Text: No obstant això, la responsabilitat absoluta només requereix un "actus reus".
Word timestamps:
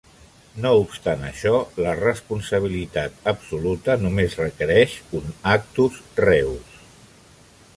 No 0.61 0.69
obstant 0.83 1.25
això, 1.27 1.51
la 1.87 1.91
responsabilitat 1.99 3.29
absoluta 3.33 3.99
només 4.07 4.39
requereix 4.41 4.97
un 5.21 5.29
"actus 5.57 6.01
reus". 6.27 6.81